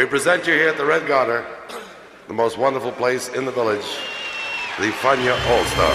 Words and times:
We 0.00 0.06
present 0.06 0.46
you 0.46 0.54
here 0.54 0.70
at 0.70 0.78
the 0.78 0.86
Red 0.86 1.06
Garter, 1.06 1.44
the 2.26 2.32
most 2.32 2.56
wonderful 2.56 2.90
place 2.90 3.28
in 3.28 3.44
the 3.44 3.52
village, 3.52 3.84
the 4.78 4.90
Fania 5.02 5.36
All 5.50 5.64
Star. 5.66 5.94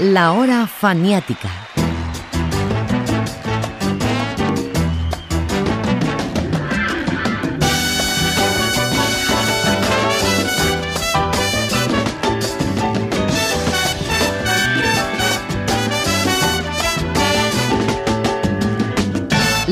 La 0.00 0.32
hora 0.32 0.66
faniática. 0.66 1.65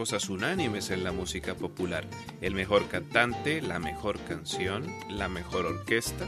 Cosas 0.00 0.30
unánimes 0.30 0.88
en 0.88 1.04
la 1.04 1.12
música 1.12 1.54
popular. 1.54 2.06
El 2.40 2.54
mejor 2.54 2.88
cantante, 2.88 3.60
la 3.60 3.78
mejor 3.78 4.18
canción, 4.20 4.86
la 5.10 5.28
mejor 5.28 5.66
orquesta. 5.66 6.26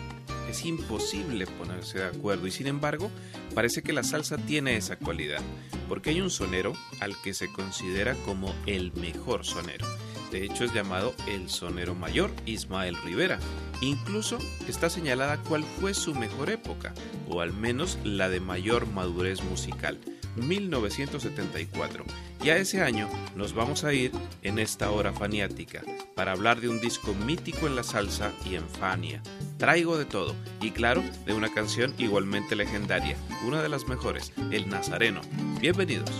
Es 0.51 0.67
imposible 0.67 1.47
ponerse 1.47 2.01
de 2.01 2.05
acuerdo 2.05 2.47
y 2.47 2.51
sin 2.51 2.67
embargo 2.67 3.11
parece 3.55 3.83
que 3.83 3.95
la 3.95 4.03
salsa 4.03 4.37
tiene 4.37 4.77
esa 4.77 4.97
cualidad, 4.97 5.41
porque 5.89 6.11
hay 6.11 6.21
un 6.21 6.29
sonero 6.29 6.75
al 7.01 7.15
que 7.23 7.33
se 7.33 7.51
considera 7.51 8.15
como 8.27 8.55
el 8.67 8.93
mejor 8.93 9.47
sonero. 9.47 9.87
De 10.31 10.45
hecho 10.45 10.65
es 10.65 10.75
llamado 10.75 11.15
el 11.27 11.49
sonero 11.49 11.95
mayor 11.95 12.31
Ismael 12.45 12.99
Rivera. 13.03 13.39
Incluso 13.81 14.37
está 14.69 14.91
señalada 14.91 15.39
cuál 15.49 15.65
fue 15.65 15.95
su 15.95 16.15
mejor 16.15 16.51
época, 16.51 16.93
o 17.27 17.41
al 17.41 17.55
menos 17.55 17.99
la 18.05 18.29
de 18.29 18.41
mayor 18.41 18.87
madurez 18.87 19.43
musical. 19.43 19.99
1974. 20.37 22.05
Y 22.43 22.51
a 22.51 22.57
ese 22.57 22.83
año 22.83 23.09
nos 23.37 23.55
vamos 23.55 23.85
a 23.85 23.93
ir 23.93 24.13
en 24.43 24.59
esta 24.59 24.91
hora 24.91 25.13
faniática 25.13 25.83
para 26.15 26.33
hablar 26.33 26.61
de 26.61 26.69
un 26.69 26.81
disco 26.81 27.15
mítico 27.15 27.67
en 27.67 27.77
la 27.77 27.83
salsa 27.83 28.33
y 28.45 28.57
en 28.57 28.69
Fania. 28.69 29.23
Traigo 29.59 29.97
de 29.97 30.05
todo 30.05 30.35
y 30.61 30.71
claro, 30.71 31.03
de 31.25 31.35
una 31.35 31.53
canción 31.53 31.95
igualmente 31.99 32.57
legendaria, 32.57 33.17
una 33.47 33.63
de 33.63 33.69
las 33.69 33.87
mejores, 33.87 34.33
El 34.51 34.69
Nazareno. 34.69 35.21
Bienvenidos. 35.61 36.11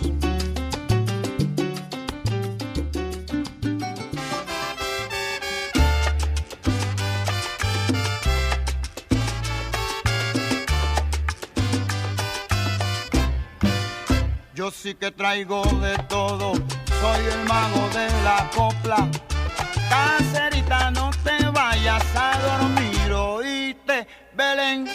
Sí 14.83 14.95
que 14.95 15.11
traigo 15.11 15.63
de 15.79 15.97
todo, 16.09 16.51
soy 16.99 17.25
el 17.31 17.45
mago 17.47 17.87
de 17.93 18.05
la 18.25 18.49
copla. 18.53 19.09
Caserita, 19.89 20.91
no 20.91 21.09
te 21.23 21.45
vayas 21.51 22.03
a 22.13 22.37
dormir, 22.49 23.13
oíste, 23.13 24.05
Belén, 24.35 24.89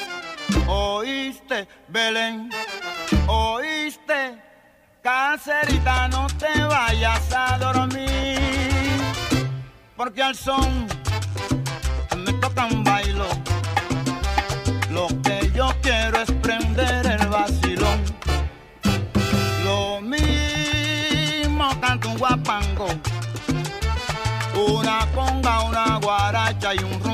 oíste, 0.67 1.67
Belén, 1.89 2.51
oíste. 3.29 4.39
Caserita, 5.03 6.09
no 6.09 6.27
te 6.39 6.63
vayas 6.65 7.33
a 7.33 7.57
dormir, 7.57 9.01
porque 9.97 10.23
al 10.23 10.35
son 10.35 10.87
me 12.27 12.33
toca 12.35 12.67
un 12.67 12.85
Guaraja 26.09 26.75
e 26.75 26.83
um 26.83 27.08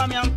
I'm 0.00 0.10
young. 0.12 0.29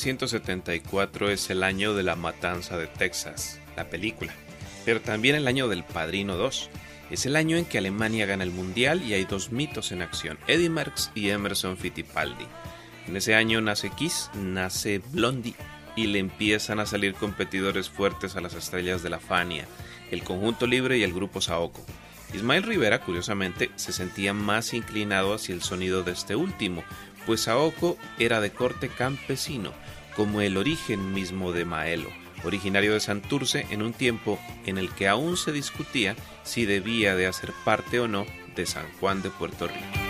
1974 0.00 1.30
es 1.30 1.50
el 1.50 1.62
año 1.62 1.92
de 1.92 2.02
la 2.02 2.16
matanza 2.16 2.78
de 2.78 2.86
Texas, 2.86 3.60
la 3.76 3.90
película, 3.90 4.32
pero 4.86 5.02
también 5.02 5.34
el 5.34 5.46
año 5.46 5.68
del 5.68 5.84
Padrino 5.84 6.36
2. 6.38 6.70
Es 7.10 7.26
el 7.26 7.36
año 7.36 7.58
en 7.58 7.66
que 7.66 7.76
Alemania 7.76 8.24
gana 8.24 8.44
el 8.44 8.50
Mundial 8.50 9.02
y 9.02 9.12
hay 9.12 9.24
dos 9.26 9.52
mitos 9.52 9.92
en 9.92 10.00
acción, 10.00 10.38
Eddie 10.46 10.70
Merckx 10.70 11.10
y 11.14 11.28
Emerson 11.28 11.76
Fittipaldi. 11.76 12.46
En 13.08 13.16
ese 13.16 13.34
año 13.34 13.60
nace 13.60 13.90
Kiss, 13.90 14.30
nace 14.34 15.02
Blondie 15.10 15.54
y 15.96 16.06
le 16.06 16.18
empiezan 16.18 16.80
a 16.80 16.86
salir 16.86 17.12
competidores 17.12 17.90
fuertes 17.90 18.36
a 18.36 18.40
las 18.40 18.54
estrellas 18.54 19.02
de 19.02 19.10
la 19.10 19.20
Fania, 19.20 19.66
el 20.10 20.22
conjunto 20.22 20.66
libre 20.66 20.96
y 20.96 21.02
el 21.02 21.12
grupo 21.12 21.42
Saoko. 21.42 21.84
Ismael 22.32 22.62
Rivera, 22.62 23.00
curiosamente, 23.00 23.70
se 23.74 23.92
sentía 23.92 24.32
más 24.32 24.72
inclinado 24.72 25.34
hacia 25.34 25.54
el 25.54 25.62
sonido 25.62 26.04
de 26.04 26.12
este 26.12 26.36
último, 26.36 26.84
pues 27.30 27.42
Saoko 27.42 27.96
era 28.18 28.40
de 28.40 28.50
corte 28.50 28.88
campesino, 28.88 29.70
como 30.16 30.40
el 30.40 30.56
origen 30.56 31.12
mismo 31.12 31.52
de 31.52 31.64
Maelo, 31.64 32.08
originario 32.42 32.92
de 32.92 32.98
Santurce 32.98 33.68
en 33.70 33.82
un 33.82 33.92
tiempo 33.92 34.40
en 34.66 34.78
el 34.78 34.90
que 34.92 35.06
aún 35.06 35.36
se 35.36 35.52
discutía 35.52 36.16
si 36.42 36.66
debía 36.66 37.14
de 37.14 37.28
hacer 37.28 37.52
parte 37.64 38.00
o 38.00 38.08
no 38.08 38.26
de 38.56 38.66
San 38.66 38.90
Juan 38.98 39.22
de 39.22 39.30
Puerto 39.30 39.68
Rico. 39.68 40.09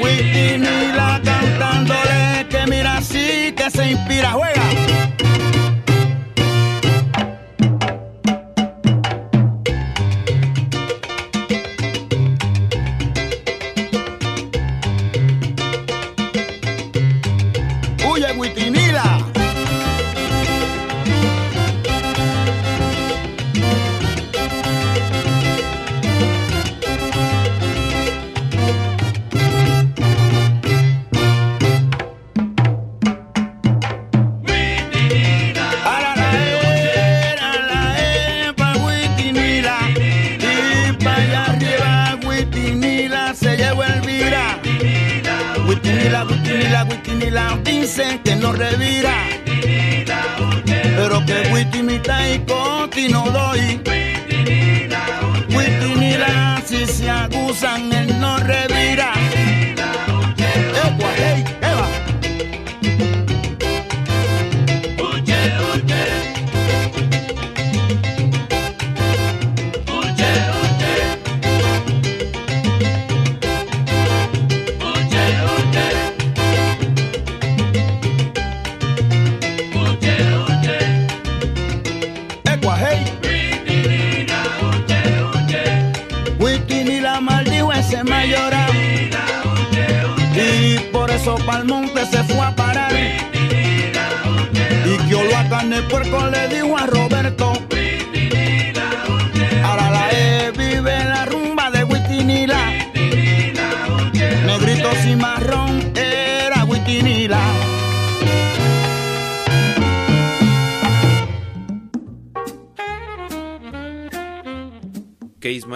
Witinila 0.00 1.20
cantándole 1.24 2.46
que 2.48 2.66
mira 2.70 3.00
sí 3.02 3.52
que 3.56 3.70
se 3.70 3.90
inspira. 3.90 4.30
Juega. 4.32 4.67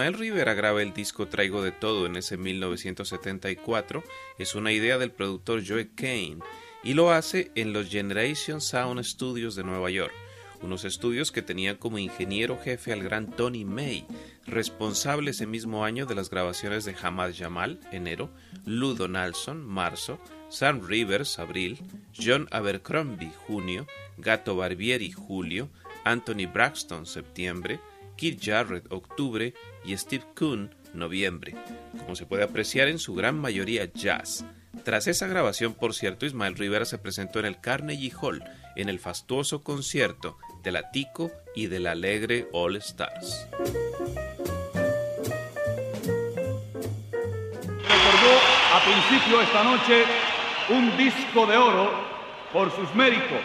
Ismael 0.03 0.19
Rivera 0.19 0.53
grabe 0.53 0.83
el 0.83 0.93
disco 0.93 1.29
Traigo 1.29 1.63
de 1.63 1.71
Todo 1.71 2.07
en 2.07 2.17
ese 2.17 2.35
1974 2.35 4.03
es 4.37 4.53
una 4.53 4.73
idea 4.73 4.97
del 4.97 5.11
productor 5.11 5.63
Joe 5.65 5.91
Kane 5.95 6.39
y 6.83 6.93
lo 6.93 7.11
hace 7.11 7.53
en 7.55 7.71
los 7.71 7.87
Generation 7.87 8.59
Sound 8.59 9.01
Studios 9.05 9.55
de 9.55 9.63
Nueva 9.63 9.89
York, 9.91 10.11
unos 10.61 10.83
estudios 10.83 11.31
que 11.31 11.41
tenían 11.41 11.77
como 11.77 11.99
ingeniero 11.99 12.59
jefe 12.61 12.91
al 12.91 13.01
gran 13.01 13.31
Tony 13.31 13.63
May, 13.63 14.05
responsable 14.45 15.31
ese 15.31 15.47
mismo 15.47 15.85
año 15.85 16.05
de 16.05 16.15
las 16.15 16.29
grabaciones 16.29 16.83
de 16.83 16.97
Hamad 17.01 17.31
Jamal, 17.33 17.79
enero, 17.93 18.29
Lou 18.65 18.95
Donaldson, 18.95 19.65
marzo, 19.65 20.19
Sam 20.49 20.85
Rivers, 20.85 21.39
abril, 21.39 21.79
John 22.13 22.49
Abercrombie, 22.51 23.31
junio, 23.47 23.87
Gato 24.17 24.57
Barbieri, 24.57 25.13
julio, 25.13 25.69
Anthony 26.03 26.45
Braxton, 26.51 27.05
septiembre, 27.05 27.79
Keith 28.17 28.39
Jarrett, 28.41 28.91
octubre 28.91 29.53
y 29.85 29.97
Steve 29.97 30.25
Kuhn, 30.35 30.73
noviembre, 30.93 31.55
como 31.99 32.15
se 32.15 32.25
puede 32.25 32.43
apreciar 32.43 32.87
en 32.87 32.99
su 32.99 33.15
gran 33.15 33.37
mayoría 33.37 33.91
jazz. 33.93 34.45
Tras 34.83 35.07
esa 35.07 35.27
grabación, 35.27 35.73
por 35.73 35.93
cierto, 35.93 36.25
Ismael 36.25 36.55
Rivera 36.55 36.85
se 36.85 36.97
presentó 36.97 37.39
en 37.39 37.45
el 37.45 37.59
Carnegie 37.59 38.13
Hall 38.21 38.43
en 38.75 38.89
el 38.89 38.99
fastuoso 38.99 39.63
concierto 39.63 40.37
de 40.63 40.71
la 40.71 40.91
Tico 40.91 41.31
y 41.55 41.67
del 41.67 41.87
alegre 41.87 42.47
All 42.51 42.75
Stars. 42.77 43.47
recordó 48.03 48.39
a 48.73 48.81
principio 48.83 49.41
esta 49.41 49.63
noche 49.63 50.03
un 50.69 50.97
disco 50.97 51.45
de 51.45 51.57
oro 51.57 51.91
por 52.51 52.71
sus 52.71 52.93
méritos, 52.95 53.39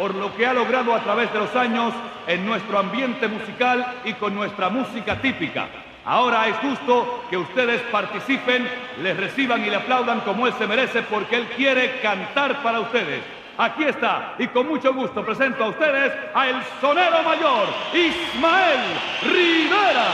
por 0.00 0.14
lo 0.14 0.34
que 0.34 0.46
ha 0.46 0.54
logrado 0.54 0.94
a 0.94 1.00
través 1.00 1.30
de 1.30 1.40
los 1.40 1.54
años 1.54 1.92
en 2.26 2.46
nuestro 2.46 2.78
ambiente 2.78 3.28
musical 3.28 3.84
y 4.02 4.14
con 4.14 4.34
nuestra 4.34 4.70
música 4.70 5.20
típica. 5.20 5.68
Ahora 6.06 6.48
es 6.48 6.56
justo 6.56 7.24
que 7.28 7.36
ustedes 7.36 7.82
participen, 7.92 8.66
les 9.02 9.14
reciban 9.14 9.62
y 9.62 9.68
le 9.68 9.76
aplaudan 9.76 10.20
como 10.20 10.46
él 10.46 10.54
se 10.56 10.66
merece 10.66 11.02
porque 11.02 11.36
él 11.36 11.48
quiere 11.54 12.00
cantar 12.00 12.62
para 12.62 12.80
ustedes. 12.80 13.20
Aquí 13.58 13.84
está, 13.84 14.36
y 14.38 14.46
con 14.46 14.68
mucho 14.68 14.94
gusto 14.94 15.22
presento 15.22 15.64
a 15.64 15.68
ustedes 15.68 16.10
a 16.34 16.48
el 16.48 16.56
sonero 16.80 17.22
mayor, 17.22 17.68
Ismael 17.92 18.80
Rivera. 19.22 20.06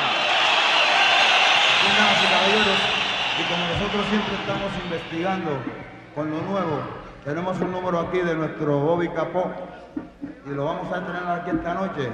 Y 1.84 2.26
caballeros, 2.26 2.78
y 3.38 3.42
como 3.44 3.66
nosotros 3.68 4.06
siempre 4.10 4.34
estamos 4.34 4.72
investigando 4.82 5.50
con 6.12 6.28
lo 6.28 6.40
nuevo. 6.40 6.82
Tenemos 7.24 7.60
un 7.60 7.70
número 7.70 8.00
aquí 8.00 8.18
de 8.18 8.34
nuestro 8.34 8.78
Bobby 8.78 9.08
Capó 9.08 9.52
y 10.46 10.50
lo 10.50 10.64
vamos 10.64 10.92
a 10.92 10.98
estrenar 10.98 11.40
aquí 11.40 11.50
esta 11.50 11.74
noche. 11.74 12.10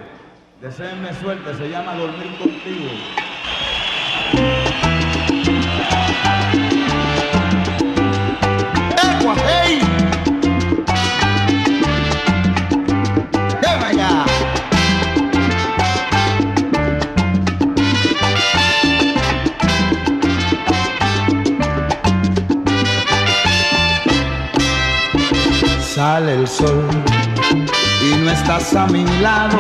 Deseenme 0.61 1.13
suerte, 1.15 1.55
se 1.55 1.69
llama 1.69 1.95
Dormir 1.95 2.39
Contigo. 2.39 2.91
¡Ecua, 8.97 9.35
hey! 9.47 9.81
Sale 25.95 26.33
el 26.33 26.49
sol 26.49 27.12
estás 28.33 28.75
a 28.75 28.87
mi 28.87 29.05
lado. 29.21 29.59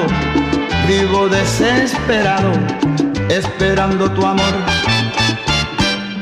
Vivo 0.88 1.28
desesperado, 1.28 2.52
esperando 3.28 4.10
tu 4.10 4.24
amor. 4.24 4.54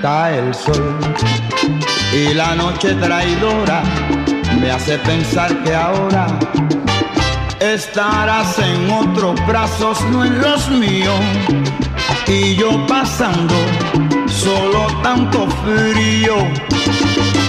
Cae 0.02 0.38
el 0.38 0.54
sol 0.54 0.98
y 2.12 2.34
la 2.34 2.54
noche 2.54 2.94
traidora 2.94 3.82
me 4.60 4.70
hace 4.70 4.98
pensar 4.98 5.62
que 5.62 5.74
ahora 5.74 6.26
estarás 7.60 8.58
en 8.58 8.90
otros 8.90 9.34
brazos, 9.46 10.00
no 10.10 10.24
en 10.24 10.40
los 10.40 10.68
míos. 10.70 11.20
Y 12.26 12.54
yo 12.56 12.86
pasando 12.86 13.54
solo 14.26 14.86
tanto 15.02 15.46
frío 15.64 16.36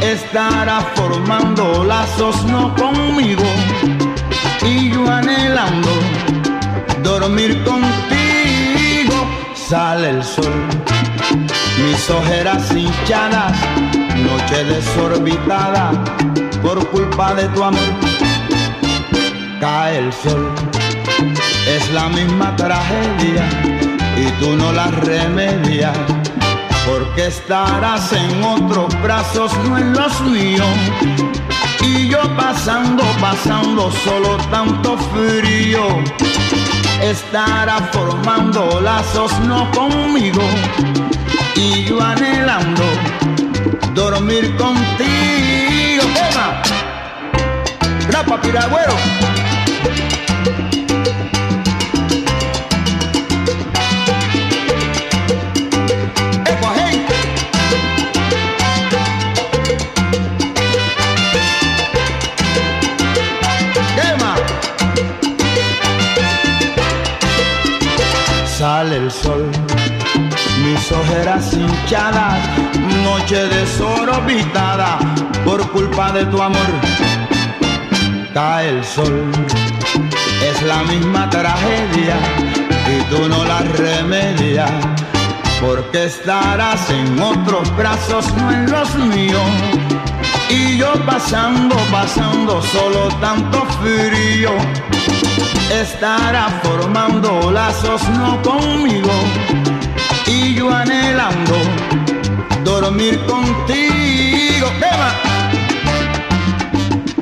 estará 0.02 0.82
formando 0.96 1.84
lazos 1.84 2.44
no 2.46 2.74
conmigo 2.76 3.44
y 4.63 4.91
yo 4.91 5.08
anhelando 5.10 5.89
dormir 7.04 7.63
contigo 7.63 9.15
sale 9.56 10.10
el 10.10 10.24
sol 10.24 10.54
mis 11.84 12.10
ojeras 12.10 12.71
hinchadas 12.71 13.58
noche 14.15 14.63
desorbitada 14.65 15.91
por 16.62 16.88
culpa 16.89 17.34
de 17.36 17.47
tu 17.50 17.63
amor 17.63 17.93
cae 19.60 19.97
el 20.00 20.13
sol 20.13 20.52
es 21.67 21.91
la 21.91 22.10
misma 22.10 22.56
tragedia 22.56 23.43
y 24.17 24.26
tú 24.43 24.56
no 24.56 24.71
la 24.71 24.88
remedias 24.88 25.97
porque 26.88 27.28
estarás 27.28 28.12
en 28.13 28.43
otros 28.43 29.02
brazos, 29.02 29.52
no 29.67 29.78
en 29.78 29.93
los 29.93 30.21
míos. 30.21 30.67
Y 31.94 32.08
yo 32.08 32.22
pasando, 32.38 33.04
pasando 33.20 33.92
solo 33.92 34.38
tanto 34.50 34.98
frío, 34.98 35.82
estará 37.02 37.80
formando 37.92 38.80
lazos 38.80 39.38
no 39.42 39.70
conmigo. 39.72 40.42
Y 41.56 41.84
yo 41.84 42.02
anhelando 42.02 42.84
dormir 43.94 44.56
contigo. 44.56 46.04
¡Grapa, 48.08 48.42
piragüero! 48.42 49.51
Sale 68.92 69.04
el 69.06 69.12
sol, 69.12 69.50
mis 70.66 70.92
ojeras 70.92 71.54
hinchadas, 71.54 72.40
noche 73.06 73.48
desorbitada 73.48 75.00
por 75.46 75.66
culpa 75.72 76.12
de 76.12 76.26
tu 76.26 76.42
amor. 76.42 76.60
Cae 78.34 78.68
el 78.68 78.84
sol, 78.84 79.32
es 80.44 80.62
la 80.64 80.84
misma 80.84 81.30
tragedia 81.30 82.18
y 82.90 83.02
tú 83.04 83.30
no 83.30 83.46
la 83.46 83.60
remedias. 83.62 84.72
Porque 85.62 86.08
estarás 86.08 86.90
en 86.90 87.18
otros 87.18 87.74
brazos, 87.78 88.26
no 88.36 88.52
en 88.52 88.70
los 88.70 88.94
míos. 88.96 89.52
Y 90.50 90.78
yo 90.78 90.92
pasando, 91.06 91.78
pasando 91.92 92.62
solo 92.62 93.08
tanto 93.22 93.66
frío. 93.82 94.52
Estará 95.80 96.50
formando 96.64 97.50
lazos 97.50 98.02
no 98.10 98.42
conmigo. 98.42 99.10
Y 100.28 100.54
yo 100.56 100.70
anhelando 100.70 101.56
dormir 102.64 103.18
contigo. 103.26 104.68
¡Eva! 104.80 105.10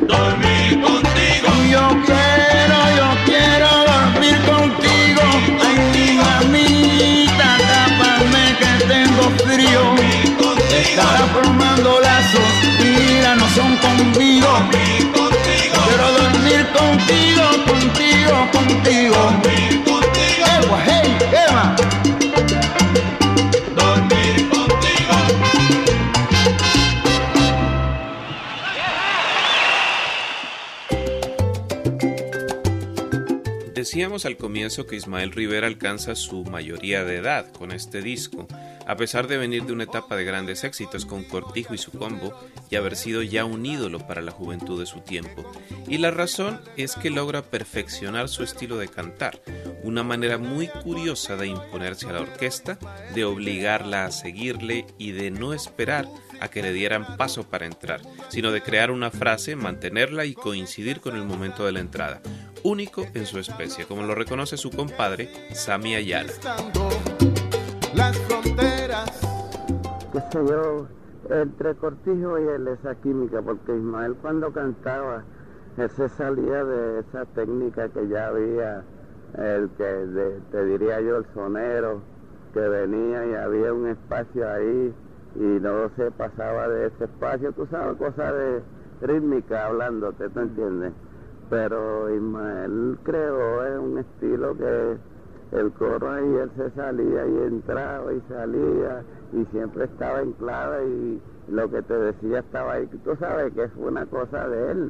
Dormir 0.08 0.82
contigo, 0.82 1.48
Yo 1.70 1.86
quiero, 2.08 2.78
yo 3.00 3.10
quiero 3.26 3.70
dormir 3.92 4.38
contigo. 4.52 5.22
Ay, 5.66 6.20
mamita, 6.24 7.50
tápame 7.70 8.46
que 8.60 8.72
tengo 8.88 9.24
frío. 9.46 9.82
Estará 10.82 11.24
formando 11.34 12.00
lazos, 12.02 12.52
mira, 12.80 13.36
no 13.36 13.48
son 13.50 13.78
conmigo. 13.78 14.48
Quiero 15.86 16.12
dormir 16.12 16.68
contigo, 16.72 17.44
contigo, 17.66 18.09
contigo. 18.52 19.15
dormir 19.15 19.84
contigo, 19.84 20.46
Ewa, 20.62 20.80
hey, 20.86 21.18
Eva. 21.32 21.76
Decíamos 33.89 34.25
al 34.25 34.38
comienzo 34.38 34.86
que 34.86 34.95
Ismael 34.95 35.32
Rivera 35.32 35.65
alcanza 35.65 36.13
su 36.13 36.43
mayoría 36.43 37.04
de 37.04 37.15
edad 37.15 37.52
con 37.52 37.71
este 37.71 38.04
disco, 38.04 38.47
a 38.86 38.95
pesar 38.95 39.28
de 39.28 39.38
venir 39.39 39.63
de 39.63 39.73
una 39.73 39.86
etapa 39.86 40.15
de 40.15 40.25
grandes 40.25 40.63
éxitos 40.63 41.08
con 41.08 41.23
Cortijo 41.23 41.73
y 41.73 41.80
su 41.80 41.89
combo 41.89 42.39
y 42.69 42.75
haber 42.75 42.95
sido 42.95 43.23
ya 43.23 43.45
un 43.45 43.65
ídolo 43.65 43.97
para 44.06 44.21
la 44.21 44.32
juventud 44.32 44.80
de 44.80 44.86
su 44.86 44.99
tiempo. 44.99 45.52
Y 45.88 45.97
la 45.97 46.12
razón 46.12 46.62
es 46.78 46.95
que 46.97 47.10
logra 47.10 47.41
perfeccionar 47.41 48.30
su 48.30 48.43
estilo 48.43 48.78
de 48.78 48.89
cantar, 48.89 49.41
una 49.82 50.04
manera 50.04 50.38
muy 50.38 50.67
curiosa 50.67 51.36
de 51.36 51.47
imponerse 51.47 52.06
a 52.06 52.13
la 52.13 52.21
orquesta, 52.21 52.78
de 53.15 53.25
obligarla 53.25 54.06
a 54.06 54.12
seguirle 54.12 54.86
y 54.99 55.13
de 55.13 55.32
no 55.32 55.52
esperar 55.52 56.08
a 56.39 56.49
que 56.49 56.62
le 56.62 56.73
dieran 56.73 57.17
paso 57.17 57.49
para 57.49 57.65
entrar, 57.65 58.02
sino 58.30 58.52
de 58.52 58.62
crear 58.62 58.91
una 58.91 59.10
frase, 59.10 59.56
mantenerla 59.56 60.25
y 60.25 60.36
coincidir 60.36 61.02
con 61.02 61.15
el 61.15 61.25
momento 61.25 61.65
de 61.65 61.71
la 61.71 61.80
entrada, 61.80 62.21
único 62.63 63.04
en 63.13 63.26
su 63.26 63.39
especie, 63.39 63.86
como 63.86 64.04
lo 64.04 64.15
reconoce 64.15 64.58
su 64.58 64.69
compadre 64.72 65.30
Sami 65.54 65.95
Ayala. 65.95 66.32
las 67.93 68.17
fronteras. 68.19 69.22
qué 70.12 70.19
sé 70.32 70.39
yo, 70.48 70.88
entre 71.30 71.76
Cortijo 71.76 72.39
y 72.39 72.48
él 72.48 72.67
esa 72.67 72.95
química, 72.95 73.41
porque 73.41 73.76
Ismael 73.76 74.15
cuando 74.22 74.52
cantaba, 74.52 75.24
él 75.78 75.89
se 75.91 76.10
salía 76.10 76.63
de 76.63 77.00
esa 77.02 77.26
técnica 77.26 77.89
que 77.89 78.08
ya 78.08 78.28
había, 78.28 78.84
el 79.38 79.69
que 79.78 79.84
de- 79.84 80.39
te 80.52 80.65
diría 80.65 81.00
yo, 81.02 81.17
el 81.17 81.26
sonero, 81.34 82.02
que 82.54 82.60
venía 82.62 83.26
y 83.28 83.34
había 83.36 83.72
un 83.74 83.88
espacio 83.88 84.50
ahí 84.52 84.93
y 85.36 85.39
no 85.62 85.89
se 85.95 86.10
pasaba 86.12 86.67
de 86.67 86.88
ese 86.88 87.04
espacio, 87.04 87.52
tú 87.52 87.67
sabes, 87.69 87.95
cosas 87.98 88.34
de 88.34 88.62
rítmica 89.02 89.67
hablándote, 89.67 90.30
¿tú 90.30 90.39
entiendes? 90.39 90.91
Pero 91.50 92.14
Ismael 92.14 92.98
creó 93.04 93.66
eh, 93.66 93.80
un 93.80 93.98
estilo 93.98 94.56
que 94.56 94.98
el 95.52 95.72
coro 95.72 96.12
ahí 96.12 96.36
él 96.36 96.52
se 96.56 96.70
salía 96.72 97.26
y 97.26 97.38
entraba 97.48 98.14
y 98.14 98.22
salía 98.30 99.04
y 99.34 99.46
siempre 99.52 99.86
estaba 99.86 100.22
en 100.22 100.34
clave 100.34 100.88
y 100.88 101.22
lo 101.48 101.70
que 101.72 101.82
te 101.82 101.94
decía 101.96 102.40
estaba 102.40 102.74
ahí. 102.74 102.88
Tú 103.04 103.16
sabes 103.20 103.52
que 103.54 103.68
fue 103.70 103.88
una 103.88 104.06
cosa 104.06 104.48
de 104.48 104.72
él. 104.72 104.90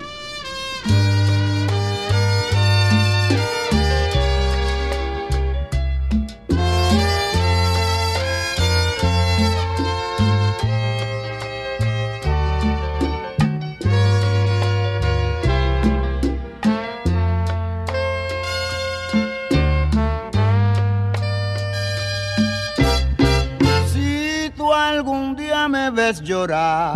Llorar. 26.22 26.96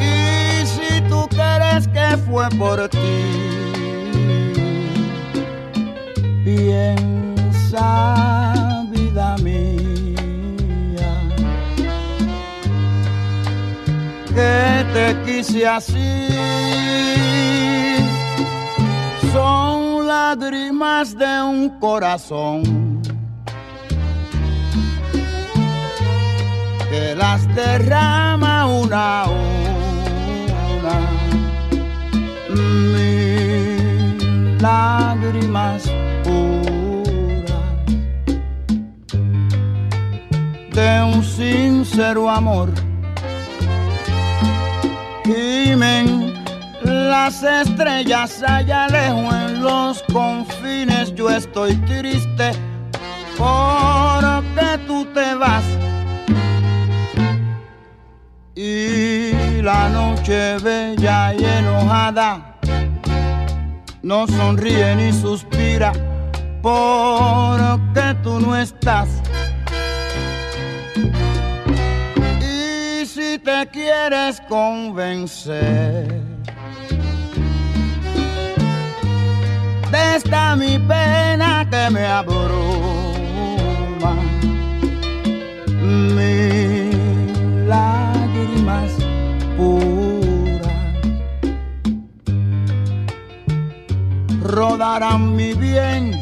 Y 0.00 0.66
si 0.66 1.00
tú 1.08 1.28
crees 1.28 1.88
que 1.88 2.16
fue 2.28 2.48
por 2.50 2.88
ti, 2.88 2.98
piensa, 6.44 8.14
vida 8.90 9.36
mía, 9.38 11.12
que 14.34 14.84
te 14.92 15.16
quise 15.24 15.66
así. 15.66 16.28
Son 19.32 20.06
lágrimas 20.06 21.16
de 21.16 21.42
un 21.42 21.70
corazón 21.78 22.81
las 27.22 27.42
derrama 27.54 28.66
una 28.66 29.22
a 29.22 29.24
una. 29.30 30.96
Mil 32.50 33.78
lágrimas 34.60 35.82
puras 36.24 37.76
de 40.76 40.88
un 41.12 41.22
sincero 41.22 42.28
amor. 42.28 42.68
Gimen 45.24 46.34
las 46.82 47.44
estrellas 47.44 48.42
allá 48.42 48.88
lejos 48.88 49.32
en 49.44 49.62
los 49.62 50.02
confines. 50.12 51.14
Yo 51.14 51.30
estoy 51.30 51.76
triste 51.90 52.50
porque 53.38 54.70
tú 54.88 55.04
te 55.14 55.36
vas. 55.36 55.91
Y 58.54 59.62
la 59.62 59.88
noche 59.88 60.58
bella 60.58 61.32
y 61.32 61.42
enojada 61.42 62.58
no 64.02 64.26
sonríe 64.26 64.94
ni 64.96 65.10
suspira 65.10 65.92
porque 66.60 68.14
tú 68.22 68.40
no 68.40 68.54
estás. 68.54 69.08
Y 72.40 73.06
si 73.06 73.38
te 73.38 73.66
quieres 73.72 74.42
convencer 74.48 76.20
de 79.90 80.16
esta 80.16 80.56
mi 80.56 80.78
pena 80.78 81.66
que 81.70 81.88
me 81.90 82.06
abruma, 82.06 83.01
rodarán 94.92 95.34
mi 95.34 95.54
bien. 95.54 96.12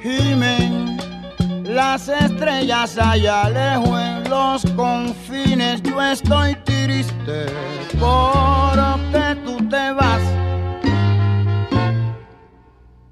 gimen 0.00 0.96
las 1.64 2.08
estrellas 2.08 2.98
allá 2.98 3.48
lejos 3.48 4.13
los 4.54 4.70
confines. 4.76 5.82
Yo 5.82 6.00
estoy 6.00 6.54
triste 6.64 7.46
porque 7.98 9.36
tú 9.44 9.56
te 9.68 9.92
vas. 9.92 10.22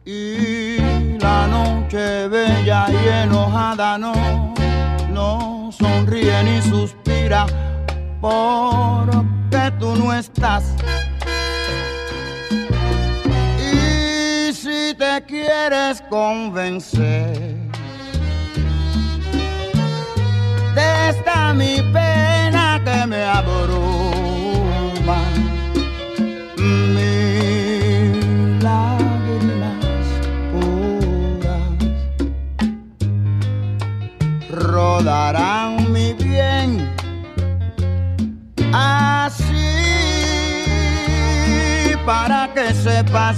Y 0.04 0.78
la 1.18 1.48
noche 1.48 2.28
bella 2.28 2.86
y 2.90 3.08
enojada 3.24 3.98
no, 3.98 4.14
no 5.10 5.70
sonríe 5.72 6.44
ni 6.44 6.62
suspira 6.62 7.46
porque 8.20 9.72
tú 9.80 9.96
no 9.96 10.12
estás. 10.12 10.64
Y 13.58 14.52
si 14.52 14.94
te 14.94 15.24
quieres 15.26 16.02
convencer 16.08 17.61
de 21.12 21.18
esta 21.18 21.52
mi 21.54 21.82
pena 21.92 22.80
que 22.84 23.06
me 23.06 23.22
abruma, 23.24 25.20
mis 26.94 28.62
lágrimas 28.62 30.04
puras 30.52 31.78
rodarán 34.50 35.92
mi 35.92 36.12
bien. 36.14 36.90
Así 38.72 39.44
para 42.06 42.52
que 42.54 42.72
sepas 42.74 43.36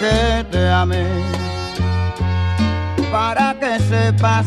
que 0.00 0.44
te 0.50 0.68
amé, 0.68 1.06
para 3.10 3.54
que 3.58 3.78
sepas 3.80 4.46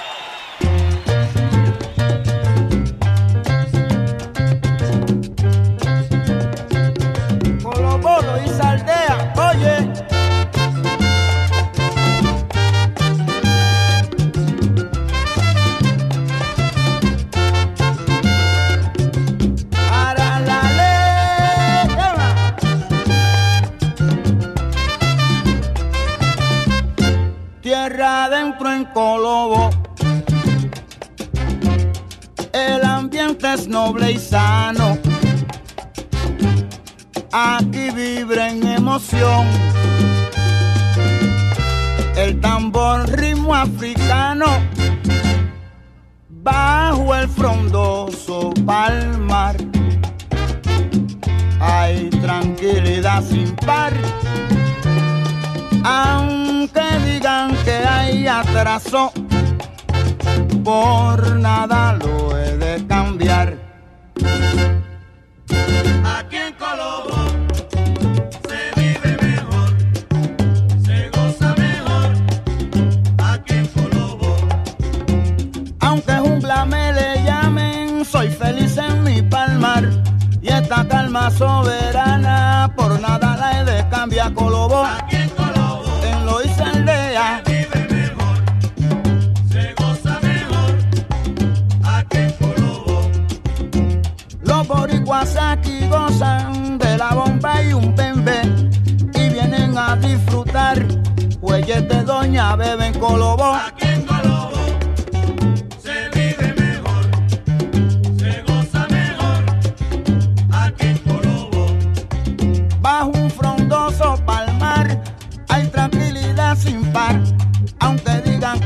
Noble 33.93 34.11
y. 34.11 34.40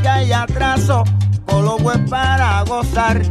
que 0.05 0.09
hay 0.09 0.31
atraso, 0.31 1.03
Colombo 1.47 1.91
es 1.91 2.09
para 2.11 2.61
gozar. 2.61 3.23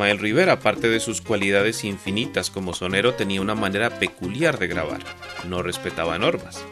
Ismael 0.00 0.18
Rivera, 0.18 0.52
aparte 0.54 0.88
de 0.88 0.98
sus 0.98 1.20
cualidades 1.20 1.84
infinitas 1.84 2.50
como 2.50 2.72
sonero, 2.72 3.12
tenía 3.12 3.42
una 3.42 3.54
manera 3.54 3.90
peculiar 3.90 4.58
de 4.58 4.66
grabar, 4.66 5.00
no 5.46 5.62
respetaba 5.62 6.16
normas. 6.16 6.64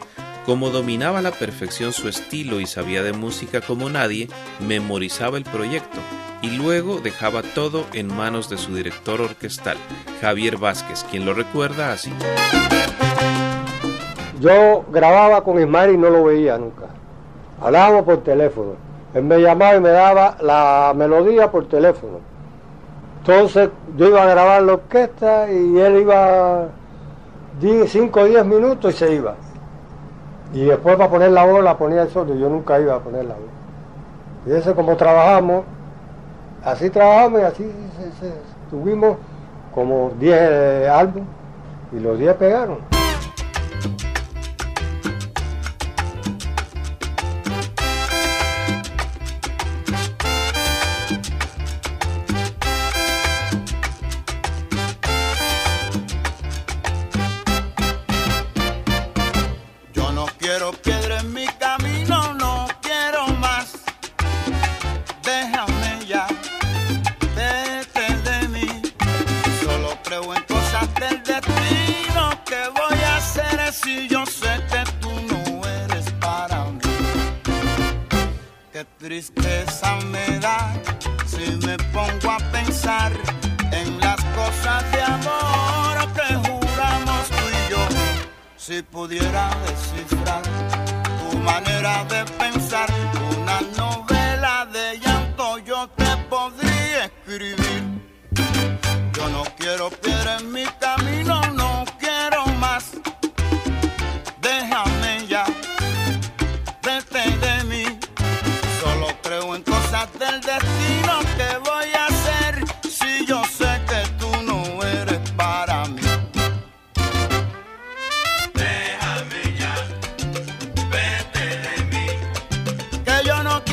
Como 0.47 0.71
dominaba 0.71 1.19
a 1.19 1.21
la 1.21 1.29
perfección 1.29 1.93
su 1.93 2.09
estilo 2.09 2.59
y 2.59 2.65
sabía 2.65 3.03
de 3.03 3.13
música 3.13 3.61
como 3.61 3.87
nadie, 3.87 4.29
memorizaba 4.59 5.37
el 5.37 5.43
proyecto 5.43 5.99
y 6.41 6.57
luego 6.57 7.01
dejaba 7.01 7.43
todo 7.43 7.85
en 7.93 8.07
manos 8.07 8.49
de 8.49 8.57
su 8.57 8.73
director 8.73 9.21
orquestal, 9.21 9.77
Javier 10.21 10.57
Vázquez, 10.57 11.05
quien 11.11 11.23
lo 11.23 11.35
recuerda 11.35 11.91
así. 11.91 12.11
Yo 14.39 14.85
grababa 14.91 15.43
con 15.43 15.61
Ismael 15.61 15.93
y 15.93 15.97
no 15.97 16.09
lo 16.09 16.23
veía 16.23 16.57
nunca. 16.57 16.85
Hablábamos 17.61 18.05
por 18.05 18.23
teléfono. 18.23 18.71
Él 19.13 19.21
me 19.21 19.37
llamaba 19.37 19.75
y 19.75 19.81
me 19.81 19.89
daba 19.89 20.35
la 20.41 20.93
melodía 20.95 21.51
por 21.51 21.69
teléfono. 21.69 22.28
Entonces 23.19 23.69
yo 23.97 24.07
iba 24.07 24.23
a 24.23 24.27
grabar 24.27 24.61
la 24.63 24.73
orquesta 24.73 25.51
y 25.51 25.77
él 25.79 26.01
iba 26.01 26.67
5 27.87 28.19
o 28.19 28.25
10 28.25 28.45
minutos 28.45 28.95
y 28.95 28.97
se 28.97 29.13
iba. 29.13 29.35
Y 30.53 30.65
después 30.65 30.95
para 30.95 31.09
poner 31.09 31.31
la 31.31 31.45
voz 31.45 31.63
la 31.63 31.77
ponía 31.77 32.03
él 32.03 32.09
solo, 32.09 32.33
yo 32.35 32.49
nunca 32.49 32.79
iba 32.79 32.95
a 32.95 32.99
poner 32.99 33.25
la 33.25 33.35
voz. 33.35 33.43
Y 34.47 34.51
eso 34.51 34.73
como 34.73 34.95
trabajamos, 34.95 35.65
así 36.63 36.89
trabajamos 36.89 37.41
y 37.41 37.43
así 37.43 37.71
tuvimos 38.69 39.17
como 39.73 40.11
10 40.19 40.89
álbumes 40.89 41.29
y 41.91 41.99
los 41.99 42.17
10 42.17 42.35
pegaron. 42.35 42.77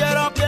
get 0.07 0.17
up. 0.17 0.46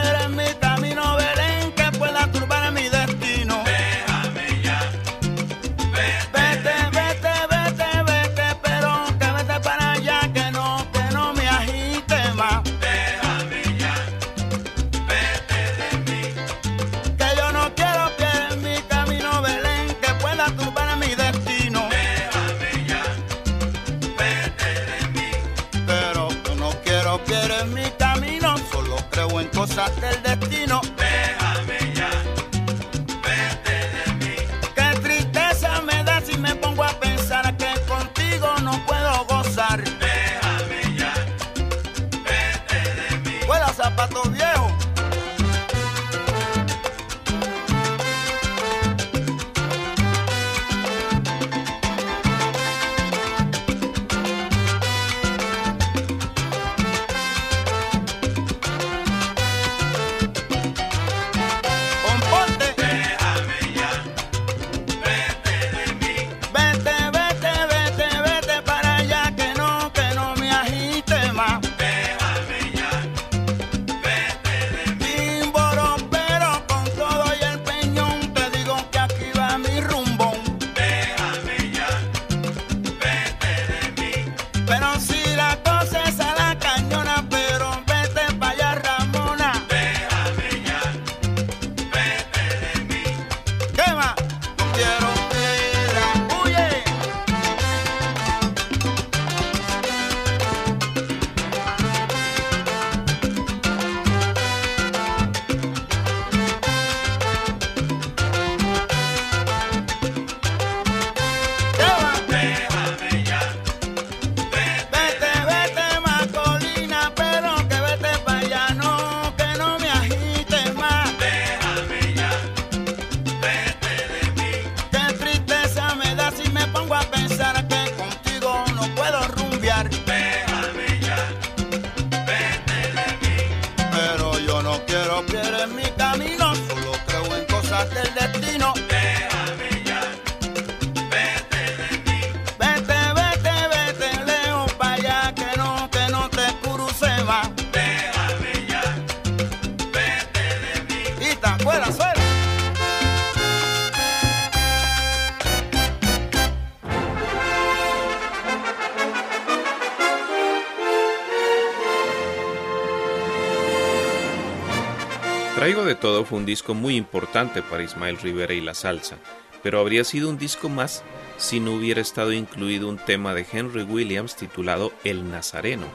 Fue 166.30 166.38
un 166.38 166.46
disco 166.46 166.76
muy 166.76 166.96
importante 166.96 167.64
para 167.64 167.82
Ismael 167.82 168.20
Rivera 168.20 168.54
y 168.54 168.62
la 168.62 168.76
salsa, 168.76 169.18
pero 169.64 169.80
habría 169.80 170.04
sido 170.04 170.30
un 170.30 170.38
disco 170.38 170.70
más 170.70 171.04
si 171.38 171.60
no 171.60 171.74
hubiera 171.74 172.02
estado 172.02 172.34
incluido 172.34 172.88
un 172.88 172.98
tema 172.98 173.34
de 173.34 173.48
Henry 173.52 173.82
Williams 173.82 174.36
titulado 174.36 174.94
El 175.04 175.32
Nazareno, 175.32 175.88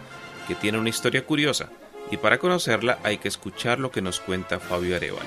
que 0.49 0.57
tiene 0.57 0.79
una 0.79 0.89
historia 0.89 1.25
curiosa, 1.25 1.71
y 2.11 2.17
para 2.17 2.39
conocerla 2.39 2.99
hay 3.05 3.19
que 3.19 3.29
escuchar 3.29 3.79
lo 3.79 3.93
que 3.93 4.03
nos 4.03 4.19
cuenta 4.19 4.59
Fabio 4.59 4.97
Arevalo. 4.97 5.23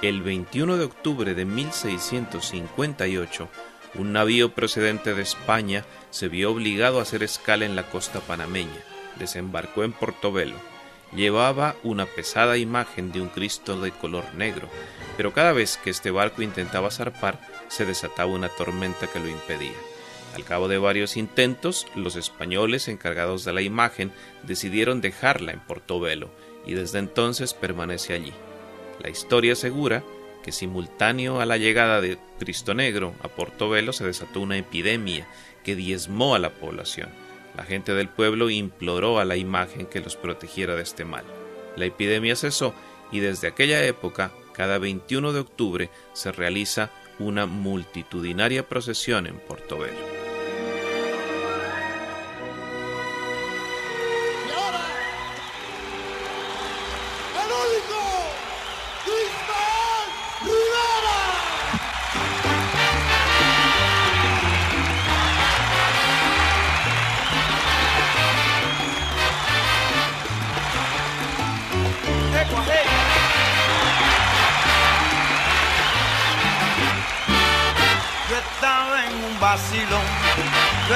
El 0.00 0.22
21 0.22 0.76
de 0.76 0.84
octubre 0.84 1.34
de 1.34 1.44
1658, 1.44 3.48
un 3.96 4.12
navío 4.12 4.54
procedente 4.54 5.12
de 5.12 5.22
España 5.22 5.84
se 6.10 6.28
vio 6.28 6.52
obligado 6.52 7.00
a 7.00 7.02
hacer 7.02 7.24
escala 7.24 7.64
en 7.64 7.74
la 7.74 7.90
costa 7.90 8.20
panameña, 8.20 8.78
desembarcó 9.18 9.82
en 9.82 9.92
Portobelo, 9.92 10.54
llevaba 11.14 11.76
una 11.82 12.06
pesada 12.06 12.56
imagen 12.56 13.12
de 13.12 13.20
un 13.20 13.28
Cristo 13.28 13.80
de 13.80 13.90
color 13.90 14.34
negro, 14.34 14.68
pero 15.16 15.32
cada 15.32 15.52
vez 15.52 15.78
que 15.82 15.90
este 15.90 16.10
barco 16.10 16.42
intentaba 16.42 16.90
zarpar 16.90 17.40
se 17.68 17.84
desataba 17.84 18.30
una 18.30 18.48
tormenta 18.48 19.06
que 19.06 19.20
lo 19.20 19.28
impedía. 19.28 19.76
Al 20.34 20.44
cabo 20.44 20.68
de 20.68 20.78
varios 20.78 21.16
intentos, 21.16 21.86
los 21.96 22.16
españoles 22.16 22.88
encargados 22.88 23.44
de 23.44 23.52
la 23.52 23.62
imagen 23.62 24.12
decidieron 24.44 25.00
dejarla 25.00 25.52
en 25.52 25.60
Portobelo 25.60 26.30
y 26.64 26.74
desde 26.74 26.98
entonces 26.98 27.52
permanece 27.54 28.14
allí. 28.14 28.32
La 29.02 29.10
historia 29.10 29.54
asegura 29.54 30.04
que 30.42 30.52
simultáneo 30.52 31.40
a 31.40 31.46
la 31.46 31.56
llegada 31.56 32.00
de 32.00 32.18
Cristo 32.38 32.74
Negro 32.74 33.14
a 33.22 33.28
Portobelo 33.28 33.92
se 33.92 34.06
desató 34.06 34.40
una 34.40 34.56
epidemia 34.56 35.26
que 35.64 35.74
diezmó 35.74 36.34
a 36.34 36.38
la 36.38 36.50
población. 36.50 37.10
La 37.60 37.66
gente 37.66 37.92
del 37.92 38.08
pueblo 38.08 38.48
imploró 38.48 39.18
a 39.18 39.26
la 39.26 39.36
imagen 39.36 39.84
que 39.84 40.00
los 40.00 40.16
protegiera 40.16 40.76
de 40.76 40.82
este 40.82 41.04
mal. 41.04 41.24
La 41.76 41.84
epidemia 41.84 42.34
cesó 42.34 42.72
y 43.12 43.20
desde 43.20 43.48
aquella 43.48 43.84
época, 43.84 44.32
cada 44.54 44.78
21 44.78 45.34
de 45.34 45.40
octubre, 45.40 45.90
se 46.14 46.32
realiza 46.32 46.90
una 47.18 47.44
multitudinaria 47.44 48.66
procesión 48.66 49.26
en 49.26 49.38
Portobelo. 49.40 50.29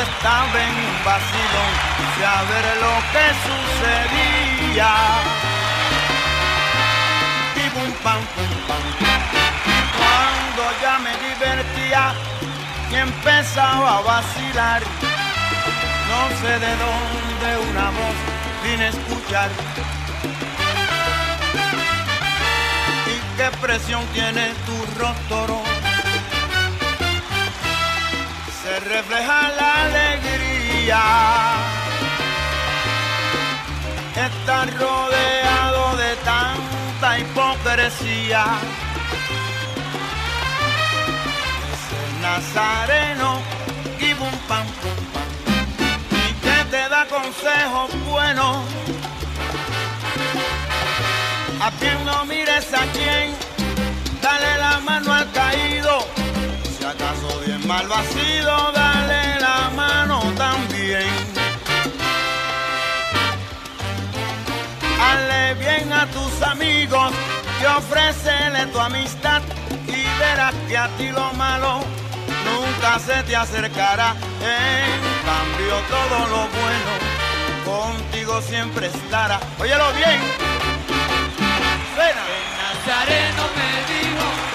Estaba 0.04 0.56
en 0.66 0.74
un 0.86 1.04
vacilón, 1.04 1.72
fui 2.14 2.24
a 2.24 2.42
ver 2.50 2.66
lo 2.84 2.94
que 3.12 3.26
sucedía. 3.46 4.92
Y 7.56 7.70
pum 7.74 7.90
pam 8.02 8.20
pum 8.34 8.52
pam. 8.68 8.84
Cuando 9.98 10.62
ya 10.82 10.98
me 10.98 11.12
divertía 11.28 12.14
y 12.90 12.94
empezaba 12.96 13.98
a 13.98 14.00
vacilar, 14.02 14.82
no 16.10 16.20
sé 16.40 16.52
de 16.64 16.72
dónde 16.84 17.48
una 17.70 17.86
voz 17.98 18.16
vine 18.62 18.84
a 18.84 18.88
escuchar. 18.88 19.50
¿Y 23.12 23.36
qué 23.36 23.48
presión 23.60 24.04
tiene 24.12 24.52
tu 24.66 24.76
rostro? 25.00 25.73
Se 28.74 28.80
refleja 28.80 29.52
la 29.60 29.84
alegría. 29.84 31.02
Está 34.16 34.66
rodeado 34.66 35.96
de 35.96 36.16
tanta 36.16 37.18
hipocresía. 37.18 38.44
Es 41.72 41.84
el 42.00 42.22
nazareno 42.22 43.42
y 44.00 44.12
bum 44.14 44.36
pam. 44.48 44.66
Y 46.28 46.32
que 46.44 46.64
te 46.70 46.88
da 46.88 47.06
consejos 47.06 47.90
buenos. 48.06 48.56
A 51.60 51.70
quien 51.78 52.04
no 52.04 52.24
mires 52.24 52.74
a 52.74 52.84
quien, 52.92 53.34
dale 54.20 54.58
la 54.58 54.80
mano 54.80 55.12
al 55.12 55.30
caído 55.32 56.23
acaso 56.94 57.40
bien 57.44 57.66
mal 57.66 57.86
vacío, 57.88 58.72
dale 58.74 59.40
la 59.40 59.70
mano 59.74 60.20
también. 60.36 61.08
Hazle 65.00 65.54
bien 65.54 65.92
a 65.92 66.06
tus 66.06 66.42
amigos 66.42 67.12
y 67.60 67.64
ofrécele 67.66 68.66
tu 68.66 68.78
amistad 68.80 69.42
y 69.86 70.18
verás 70.18 70.54
que 70.68 70.76
a 70.76 70.88
ti 70.96 71.08
lo 71.08 71.32
malo 71.34 71.80
nunca 72.44 72.98
se 72.98 73.22
te 73.24 73.36
acercará. 73.36 74.14
En 74.40 75.00
cambio 75.28 75.74
todo 75.88 76.18
lo 76.28 76.42
bueno 76.58 76.92
contigo 77.64 78.40
siempre 78.42 78.86
estará. 78.86 79.40
Óyelo 79.58 79.92
bien. 79.92 80.20
Suena. 81.94 82.22
El 82.34 82.44
Nazareno 82.60 83.42
me 83.56 83.70
dijo 83.92 84.53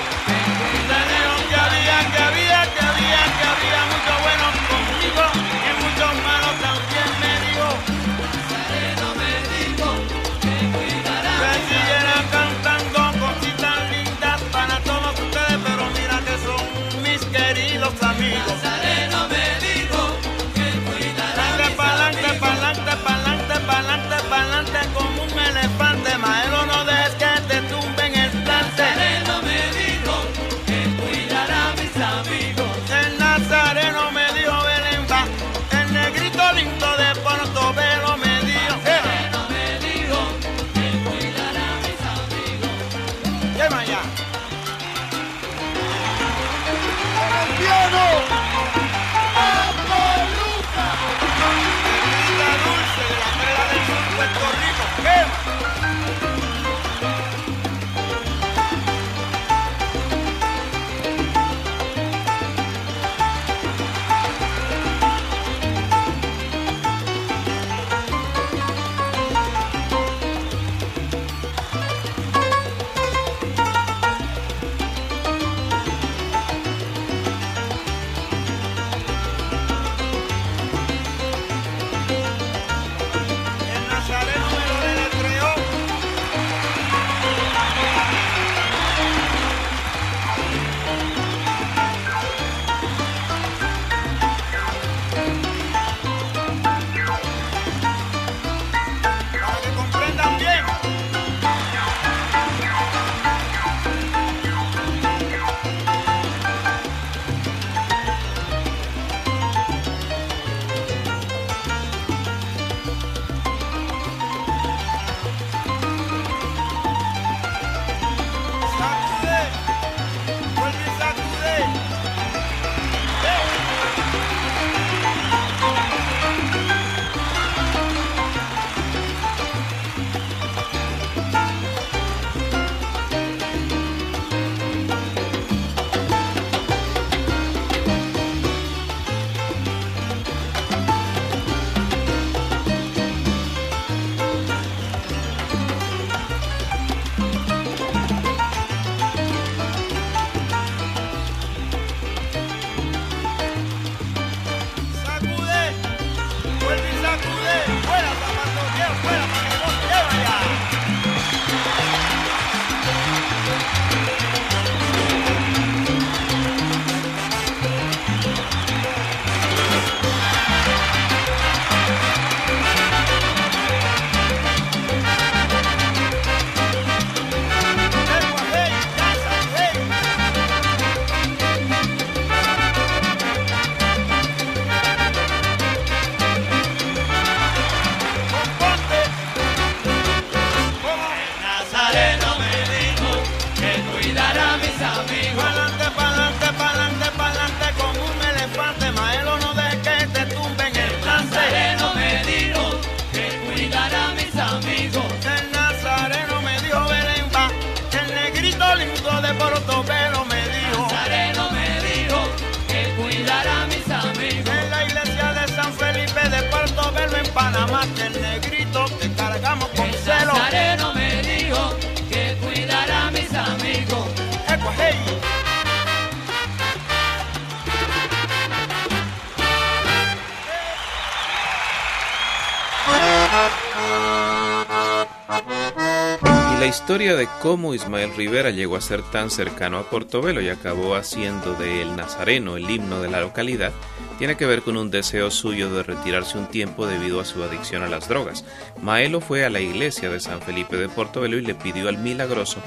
Y 236.54 236.60
la 236.60 236.66
historia 236.66 237.16
de 237.16 237.28
cómo 237.42 237.74
Ismael 237.74 238.14
Rivera 238.16 238.50
llegó 238.50 238.76
a 238.76 238.82
ser 238.82 239.02
tan 239.12 239.30
cercano 239.30 239.78
a 239.78 239.90
Portobelo 239.90 240.42
y 240.42 240.50
acabó 240.50 240.96
haciendo 240.96 241.54
de 241.54 241.82
El 241.82 241.96
Nazareno 241.96 242.58
el 242.58 242.70
himno 242.70 243.02
de 243.02 243.10
la 243.10 243.22
localidad 243.22 243.72
tiene 244.20 244.36
que 244.36 244.46
ver 244.46 244.64
con 244.64 244.76
un 244.76 244.92
deseo 244.92 245.32
suyo 245.32 245.74
de 245.74 245.82
retirarse 245.82 246.38
un 246.38 246.48
tiempo 246.48 246.86
debido 246.86 247.22
a 247.22 247.26
su 247.26 247.42
adicción 247.42 247.84
a 247.84 247.88
las 247.88 248.10
drogas. 248.10 248.44
Maelo 248.82 249.22
fue 249.22 249.46
a 249.46 249.50
la 249.50 249.62
iglesia 249.62 250.10
de 250.10 250.20
San 250.20 250.42
Felipe 250.42 250.76
de 250.76 250.90
Portobelo 250.90 251.38
y 251.38 251.42
le 251.42 251.56
pidió 251.56 251.88
al 251.88 252.00
milagroso 252.00 252.60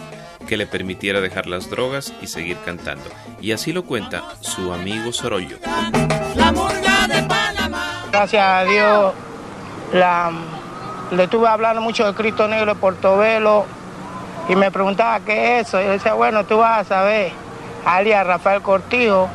que 0.49 0.57
le 0.57 0.67
permitiera 0.67 1.21
dejar 1.21 1.47
las 1.47 1.69
drogas 1.69 2.15
y 2.23 2.29
seguir 2.29 2.57
cantando. 2.65 3.05
Y 3.43 3.53
así 3.53 3.75
lo 3.75 3.85
cuenta 3.85 4.25
su 4.41 4.73
amigo 4.73 5.13
Sorollo. 5.13 5.59
Gracias 8.11 8.43
a 8.43 8.65
Dios, 8.65 9.15
la, 9.93 10.33
le 11.13 11.25
estuve 11.25 11.47
hablando 11.47 11.83
mucho 11.83 12.07
de 12.07 12.15
Cristo 12.15 12.49
Negro 12.49 12.75
de 12.75 12.81
Portobelo 12.81 13.67
y 14.49 14.57
me 14.57 14.71
preguntaba 14.71 15.21
qué 15.21 15.61
es 15.61 15.69
eso. 15.69 15.81
Y 15.81 15.85
yo 15.85 15.91
decía, 15.91 16.15
bueno, 16.15 16.45
tú 16.45 16.59
vas 16.59 16.81
a 16.81 16.85
saber, 16.85 17.33
alias 17.85 18.27
Rafael 18.27 18.63
Cortijo. 18.63 19.29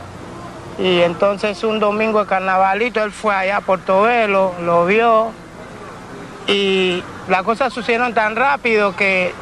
Y 0.79 1.01
entonces 1.01 1.63
un 1.63 1.79
domingo 1.79 2.21
de 2.21 2.27
carnavalito, 2.27 3.03
él 3.03 3.11
fue 3.11 3.33
allá 3.33 3.57
a 3.57 3.61
Portobelo, 3.61 4.53
lo 4.61 4.85
vio 4.85 5.31
y 6.47 7.03
las 7.27 7.43
cosas 7.43 7.73
sucedieron 7.73 8.13
tan 8.13 8.35
rápido 8.35 8.95
que 8.95 9.33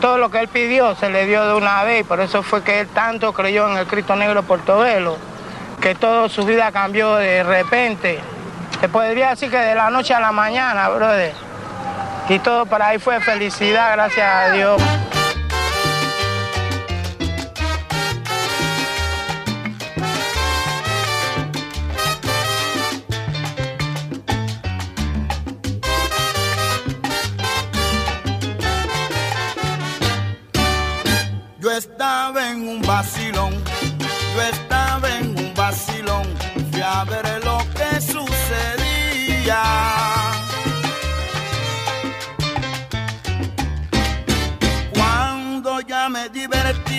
todo 0.00 0.18
lo 0.18 0.30
que 0.30 0.38
él 0.38 0.48
pidió 0.48 0.94
se 0.94 1.10
le 1.10 1.26
dio 1.26 1.46
de 1.46 1.54
una 1.54 1.82
vez 1.84 2.00
y 2.00 2.04
por 2.04 2.20
eso 2.20 2.42
fue 2.42 2.62
que 2.62 2.80
él 2.80 2.88
tanto 2.88 3.32
creyó 3.32 3.70
en 3.70 3.76
el 3.76 3.86
Cristo 3.86 4.16
Negro 4.16 4.42
de 4.42 4.46
Portobelo, 4.46 5.16
que 5.80 5.94
toda 5.94 6.28
su 6.28 6.44
vida 6.44 6.72
cambió 6.72 7.16
de 7.16 7.42
repente. 7.42 8.20
Se 8.80 8.88
podría 8.88 9.30
decir 9.30 9.50
que 9.50 9.58
de 9.58 9.74
la 9.74 9.90
noche 9.90 10.14
a 10.14 10.20
la 10.20 10.32
mañana, 10.32 10.88
brother. 10.88 11.43
Y 12.28 12.38
todo 12.38 12.64
para 12.64 12.88
ahí 12.88 12.98
fue 12.98 13.20
felicidad, 13.20 13.92
gracias 13.92 14.26
a 14.26 14.50
Dios. 14.52 14.82
Yo 31.60 31.70
estaba 31.70 32.50
en 32.50 32.68
un 32.68 32.82
vacilón, 32.82 33.33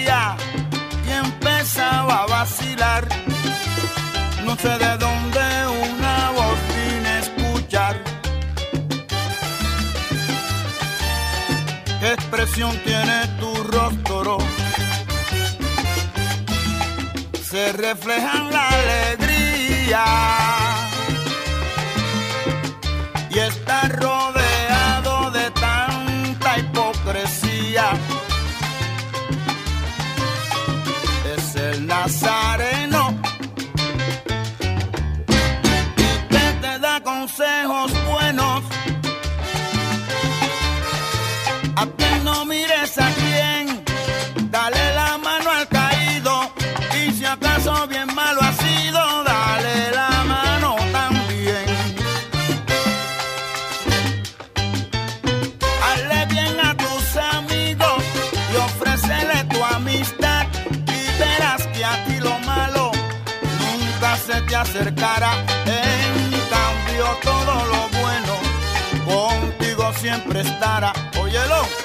y 0.06 1.12
empezaba 1.12 2.24
a 2.24 2.26
vacilar, 2.28 3.08
no 4.46 4.56
sé 4.56 4.70
de 4.70 4.98
dónde 4.98 5.40
una 5.90 6.32
voz 6.32 6.60
vine 6.76 7.20
escuchar. 7.20 7.96
¿Qué 12.00 12.14
expresión 12.14 12.78
tiene 12.84 13.28
tu 13.40 13.52
rostro? 13.64 14.38
Se 17.50 17.74
refleja 17.74 18.32
en 18.38 18.52
la 18.52 18.70
alegría 18.70 20.06
siempre 70.16 70.42
estará. 70.42 70.94
Óyelo. 71.20 71.85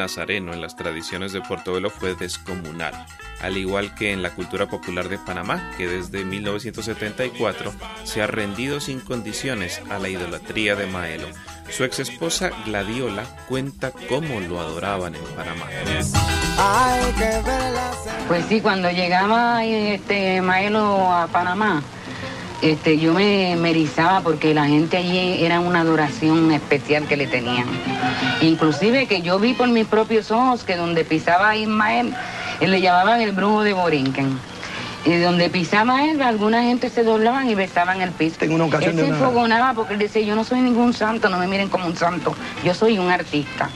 Nazareno 0.00 0.54
en 0.54 0.62
las 0.62 0.76
tradiciones 0.76 1.32
de 1.32 1.42
Portobelo 1.42 1.90
fue 1.90 2.14
descomunal, 2.14 3.06
al 3.40 3.56
igual 3.56 3.94
que 3.94 4.12
en 4.12 4.22
la 4.22 4.34
cultura 4.34 4.66
popular 4.66 5.08
de 5.08 5.18
Panamá, 5.18 5.72
que 5.76 5.86
desde 5.86 6.24
1974 6.24 7.72
se 8.04 8.22
ha 8.22 8.26
rendido 8.26 8.80
sin 8.80 9.00
condiciones 9.00 9.82
a 9.90 9.98
la 9.98 10.08
idolatría 10.08 10.74
de 10.74 10.86
Maelo. 10.86 11.28
Su 11.68 11.84
ex 11.84 12.00
esposa 12.00 12.50
Gladiola 12.64 13.24
cuenta 13.48 13.92
cómo 14.08 14.40
lo 14.40 14.58
adoraban 14.58 15.14
en 15.14 15.24
Panamá. 15.36 15.66
Pues 18.26 18.46
sí, 18.46 18.60
cuando 18.60 18.90
llegaba 18.90 19.64
este 19.64 20.40
Maelo 20.40 21.12
a 21.12 21.26
Panamá, 21.26 21.82
este, 22.62 22.98
yo 22.98 23.12
me, 23.14 23.56
me 23.56 23.70
erizaba 23.70 24.20
porque 24.20 24.52
la 24.54 24.66
gente 24.66 24.96
allí 24.98 25.44
era 25.44 25.60
una 25.60 25.80
adoración 25.80 26.50
especial 26.52 27.06
que 27.08 27.16
le 27.16 27.26
tenían. 27.26 27.66
Inclusive 28.40 29.06
que 29.06 29.22
yo 29.22 29.38
vi 29.38 29.54
por 29.54 29.68
mis 29.68 29.86
propios 29.86 30.30
ojos 30.30 30.64
que 30.64 30.76
donde 30.76 31.04
pisaba 31.04 31.56
Ismael, 31.56 32.14
él 32.60 32.70
le 32.70 32.80
llamaban 32.80 33.20
el 33.20 33.32
brujo 33.32 33.62
de 33.62 33.72
Borinquen. 33.72 34.38
Y 35.06 35.16
donde 35.16 35.48
pisaba 35.48 36.04
él, 36.04 36.20
alguna 36.20 36.62
gente 36.62 36.90
se 36.90 37.02
doblaban 37.04 37.48
y 37.48 37.54
besaban 37.54 38.02
el 38.02 38.10
piso. 38.12 38.36
Tengo 38.38 38.56
una 38.56 38.66
ocasión 38.66 38.90
él 38.90 38.96
de 38.96 39.02
se 39.04 39.08
una- 39.08 39.18
enfogonaba 39.18 39.72
porque 39.74 39.94
él 39.94 39.98
decía, 39.98 40.20
yo 40.22 40.34
no 40.36 40.44
soy 40.44 40.60
ningún 40.60 40.92
santo, 40.92 41.30
no 41.30 41.38
me 41.38 41.46
miren 41.46 41.70
como 41.70 41.86
un 41.86 41.96
santo, 41.96 42.34
yo 42.62 42.74
soy 42.74 42.98
un 42.98 43.10
artista. 43.10 43.70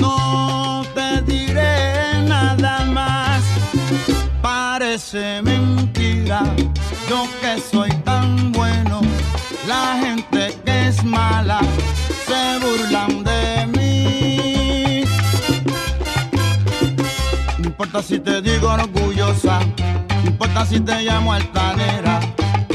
No 0.00 0.82
te 0.92 1.22
diré 1.22 2.20
nada 2.26 2.84
más. 2.86 3.44
Parece 4.42 5.40
mentira. 5.40 6.42
Yo 7.08 7.28
que 7.40 7.60
soy 7.60 7.90
tan 8.02 8.50
bueno. 8.50 9.02
La 9.68 10.00
gente 10.02 10.52
que 10.64 10.88
es 10.88 11.04
mala 11.04 11.60
se 12.26 12.58
burlan 12.58 13.22
de 13.22 13.66
mí. 13.76 15.04
No 17.58 17.66
importa 17.66 18.02
si 18.02 18.18
te 18.18 18.42
digo 18.42 18.68
orgullosa, 18.68 19.60
no 20.24 20.30
importa 20.30 20.66
si 20.66 20.80
te 20.80 21.02
llamo 21.02 21.34
altanera. 21.34 22.18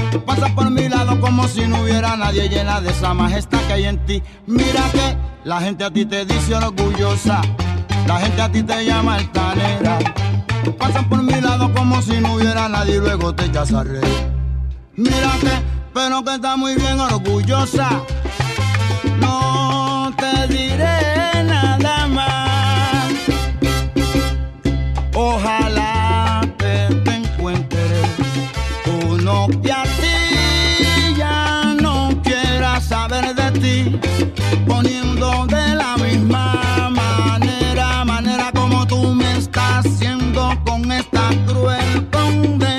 Tú 0.10 0.24
pasas 0.24 0.52
por 0.52 0.72
mi 0.72 0.88
lado 0.88 1.20
como 1.20 1.50
si 1.50 1.68
no 1.68 1.82
hubiera 1.82 2.16
nadie 2.16 2.48
llena 2.48 2.80
de 2.80 2.92
esa 2.92 3.14
majestad 3.14 3.60
que 3.68 3.74
hay 3.74 3.86
en 3.88 3.98
ti. 4.06 4.24
Mira 4.48 4.90
que 4.94 5.29
la 5.44 5.62
gente 5.62 5.84
a 5.84 5.92
ti 5.92 6.06
te 6.06 6.26
dice 6.26 6.56
orgullosa, 6.56 7.42
la 8.08 8.20
gente 8.20 8.42
a 8.42 8.52
ti 8.52 8.64
te 8.64 8.86
llama 8.86 9.16
altanera. 9.16 10.00
Tú 10.64 10.76
pasas 10.76 11.06
por 11.06 11.22
mi 11.24 11.40
lado 11.40 11.74
como 11.74 12.02
si 12.02 12.20
no 12.20 12.34
hubiera 12.34 12.68
nadie 12.68 12.96
y 12.96 13.00
luego 13.00 13.34
te 13.34 13.46
echas 13.46 13.74
a 13.74 13.84
reír. 13.84 14.32
Mira 14.96 15.32
que, 15.40 15.52
pero 15.94 16.24
que 16.24 16.36
está 16.36 16.58
muy 16.58 16.76
bien 16.76 17.00
orgullosa. 17.00 17.90
No 19.20 20.14
te 20.18 20.48
diré 20.48 21.19
poniendo 34.70 35.48
de 35.48 35.76
la 35.76 35.98
misma 35.98 36.90
manera, 36.92 38.06
manera 38.06 38.52
como 38.54 38.86
tú 38.86 39.16
me 39.16 39.38
estás 39.38 39.86
haciendo 39.86 40.42
con 40.64 40.92
esta 40.92 41.30
cruel 41.48 42.08
condena, 42.12 42.79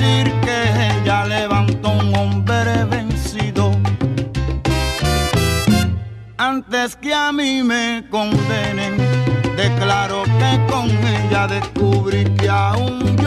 que 0.00 0.92
ella 0.92 1.26
levantó 1.26 1.90
un 1.90 2.16
hombre 2.16 2.84
vencido. 2.84 3.72
Antes 6.38 6.96
que 6.96 7.12
a 7.12 7.30
mí 7.32 7.62
me 7.62 8.06
condenen, 8.10 8.96
declaro 9.56 10.22
que 10.24 10.72
con 10.72 10.88
ella 10.88 11.46
descubrí 11.46 12.24
que 12.36 12.48
aún 12.48 13.19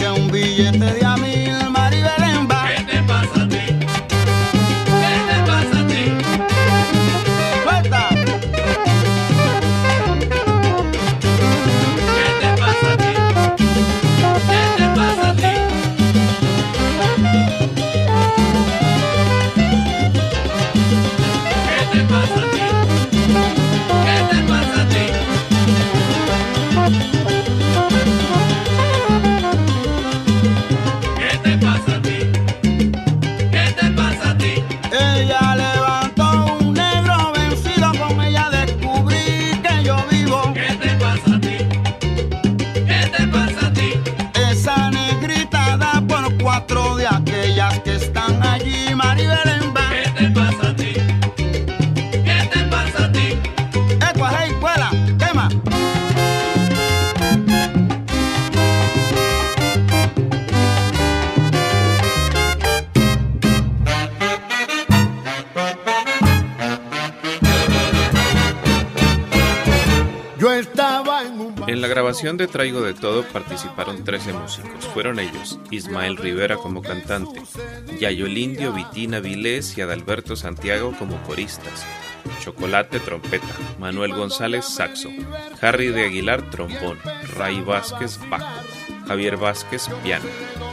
que 0.00 0.08
un 0.08 0.28
billete 0.28 0.78
de 0.78 1.04
amigo. 1.04 1.49
Traigo 72.46 72.80
de 72.80 72.94
Todo 72.94 73.22
participaron 73.24 74.04
13 74.04 74.32
músicos. 74.32 74.86
Fueron 74.94 75.18
ellos 75.18 75.58
Ismael 75.70 76.16
Rivera 76.16 76.56
como 76.56 76.82
cantante, 76.82 77.42
Yayo 77.98 78.26
Lindio, 78.26 78.72
Vitina 78.72 79.20
Vilés 79.20 79.76
y 79.76 79.80
Adalberto 79.80 80.36
Santiago 80.36 80.94
como 80.98 81.22
coristas, 81.22 81.84
Chocolate 82.40 83.00
trompeta, 83.00 83.46
Manuel 83.78 84.14
González 84.14 84.64
saxo, 84.64 85.08
Harry 85.60 85.88
de 85.88 86.06
Aguilar 86.06 86.50
trombón, 86.50 86.98
Ray 87.36 87.60
Vázquez 87.60 88.18
bajo, 88.28 88.60
Javier 89.06 89.36
Vázquez 89.36 89.88
piano, 90.02 90.26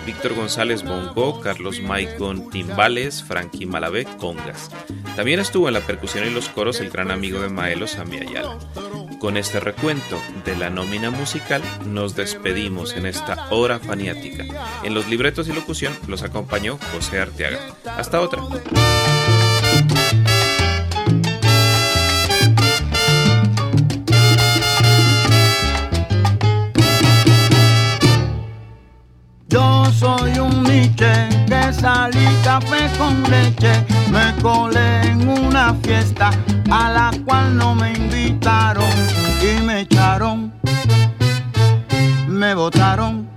Víctor 0.06 0.36
González 0.36 0.84
bongo, 0.84 1.42
Carlos 1.42 1.82
Maicon 1.82 2.50
timbales, 2.50 3.24
Frankie 3.24 3.66
Malavé 3.66 4.06
congas. 4.18 4.70
También 5.16 5.40
estuvo 5.40 5.68
en 5.68 5.74
la 5.74 5.82
percusión 5.82 6.28
y 6.28 6.30
los 6.30 6.48
coros 6.50 6.80
el 6.80 6.90
gran 6.90 7.12
amigo 7.12 7.40
de 7.40 7.50
Maelo 7.50 7.88
Sami 7.88 8.18
Ayala. 8.18 8.58
Con 9.20 9.36
este 9.36 9.60
recuento 9.60 10.20
de 10.46 10.56
la 10.56 10.70
nómina 10.70 11.10
musical 11.10 11.64
nos 11.86 12.16
despedimos 12.16 12.94
en 12.96 13.08
esta 13.08 13.48
hora 13.50 13.80
faniática. 13.80 14.46
En 14.84 14.94
los 14.94 15.08
libretos 15.08 15.48
y 15.48 15.54
locución 15.54 15.94
los 16.08 16.22
acompañó 16.22 16.78
José 16.94 17.20
Arteaga. 17.20 17.60
Hasta 17.98 18.22
otra. 18.22 18.44
Yo 29.48 29.86
soy 29.94 30.40
un 30.40 30.62
Miche 30.64 31.28
que 31.48 31.74
salí 31.74 32.26
café 32.44 32.90
con 33.00 33.24
leche, 33.24 33.72
me 34.12 34.42
colé 34.42 35.02
en 35.02 35.28
una 35.28 35.74
fiesta 35.84 36.32
a 36.70 36.90
la 36.90 37.12
cual 37.26 37.58
no 37.58 37.76
me 37.76 37.94
invitaron 37.94 38.90
y 39.42 39.62
me 39.62 39.82
echaron, 39.82 40.54
me 42.28 42.54
botaron. 42.54 43.28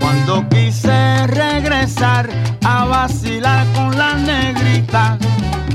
Cuando 0.00 0.48
quise 0.48 1.26
regresar 1.26 2.28
a 2.64 2.84
vacilar 2.84 3.66
con 3.74 3.96
la 3.96 4.14
negrita, 4.14 5.18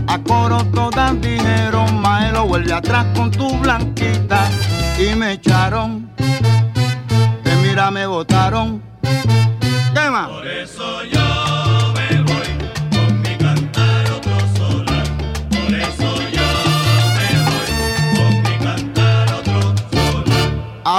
a 0.07 0.19
coro 0.19 0.63
todas 0.65 1.19
dijeron, 1.21 2.01
Maelo, 2.01 2.45
vuelve 2.47 2.73
atrás 2.73 3.05
con 3.15 3.31
tu 3.31 3.49
blanquita 3.59 4.49
y 4.97 5.15
me 5.15 5.33
echaron, 5.33 6.09
que 6.17 7.55
mira 7.61 7.91
me 7.91 8.05
botaron. 8.05 8.81
¿Qué 9.93 10.09
más? 10.09 10.29
Por 10.29 10.47
eso 10.47 11.03
yo 11.05 11.38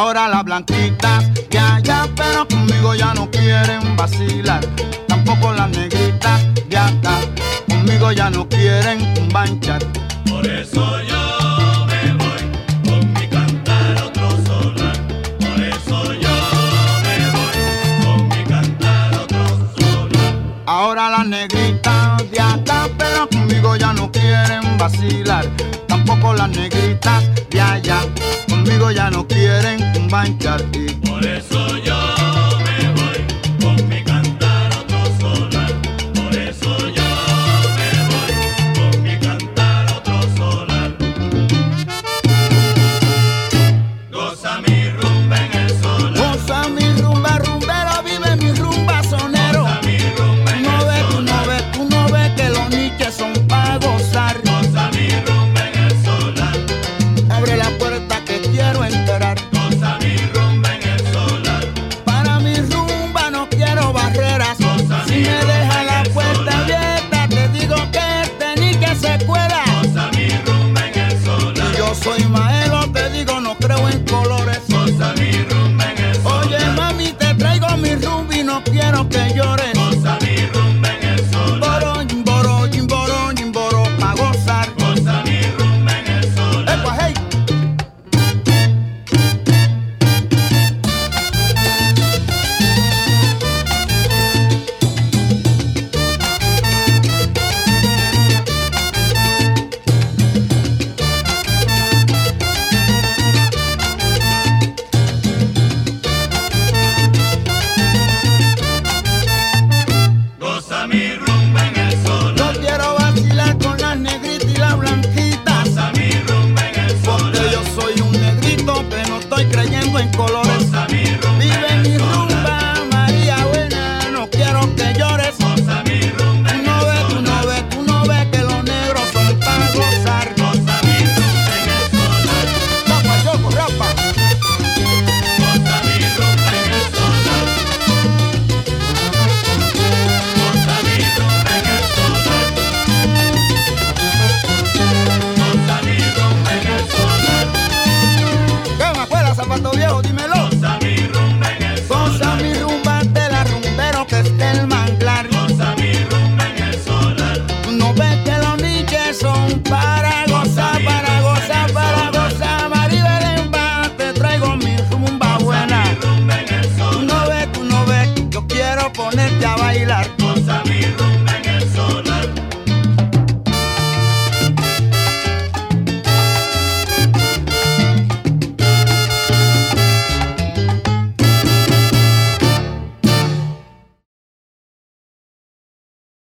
Ahora 0.01 0.29
las 0.29 0.45
blanquitas 0.45 1.31
de 1.51 1.59
allá, 1.59 2.09
pero 2.17 2.49
conmigo 2.49 2.95
ya 2.95 3.13
no 3.13 3.31
quieren 3.31 3.97
vacilar. 3.97 4.65
Tampoco 5.07 5.53
las 5.53 5.69
negritas 5.69 6.41
de 6.71 6.79
acá, 6.79 7.21
conmigo 7.69 8.11
ya 8.11 8.31
no 8.31 8.49
quieren 8.49 8.99
banchar. 9.31 9.83
Por 10.27 10.47
eso 10.47 11.03
yo 11.03 11.87
me 11.87 12.15
voy 12.15 12.41
con 12.83 13.13
mi 13.13 13.29
cantar 13.29 14.03
otro 14.03 14.31
solar. 14.47 14.97
Por 15.39 15.61
eso 15.61 16.15
yo 16.15 16.31
me 17.05 17.17
voy 17.37 17.59
con 18.03 18.29
mi 18.29 18.45
cantar 18.45 19.15
otro 19.17 19.45
solar. 19.79 20.35
Ahora 20.65 21.11
las 21.11 21.27
negritas 21.27 22.31
de 22.31 22.41
acá, 22.41 22.89
pero 22.97 23.29
conmigo 23.29 23.77
ya 23.77 23.93
no 23.93 24.11
quieren 24.11 24.79
vacilar. 24.79 25.45
Tampoco 25.87 26.33
las 26.33 26.49
negritas 26.49 27.23
de 27.51 27.61
allá, 27.61 28.01
conmigo 28.65 28.91
ya 28.91 29.11
no 29.11 29.27
quieren 29.27 30.09
banchar. 30.11 30.63
Y 30.75 30.95
Por 30.95 31.25
eso 31.25 31.79
yo 31.79 32.20